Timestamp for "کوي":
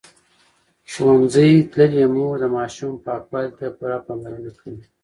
4.59-4.83